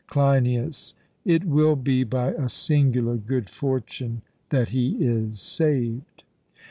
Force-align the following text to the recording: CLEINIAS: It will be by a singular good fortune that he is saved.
CLEINIAS: 0.07 0.95
It 1.25 1.43
will 1.45 1.75
be 1.75 2.03
by 2.03 2.31
a 2.31 2.49
singular 2.49 3.17
good 3.17 3.51
fortune 3.51 4.23
that 4.49 4.69
he 4.69 4.95
is 4.99 5.39
saved. 5.39 6.23